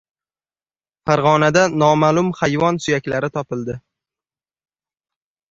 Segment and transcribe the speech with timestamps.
[1.09, 3.79] Farg‘onada noma’lum hayvon suyaklari topildi